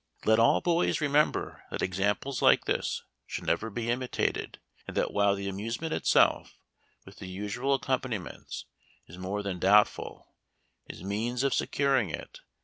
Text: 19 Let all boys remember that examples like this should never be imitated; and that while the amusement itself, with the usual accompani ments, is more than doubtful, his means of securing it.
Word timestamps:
19 0.25 0.29
Let 0.31 0.39
all 0.39 0.61
boys 0.61 0.99
remember 0.99 1.61
that 1.69 1.83
examples 1.83 2.41
like 2.41 2.65
this 2.65 3.03
should 3.27 3.43
never 3.45 3.69
be 3.69 3.91
imitated; 3.91 4.57
and 4.87 4.97
that 4.97 5.13
while 5.13 5.35
the 5.35 5.47
amusement 5.47 5.93
itself, 5.93 6.57
with 7.05 7.17
the 7.17 7.27
usual 7.27 7.79
accompani 7.79 8.19
ments, 8.19 8.65
is 9.05 9.19
more 9.19 9.43
than 9.43 9.59
doubtful, 9.59 10.33
his 10.89 11.03
means 11.03 11.43
of 11.43 11.53
securing 11.53 12.09
it. 12.09 12.39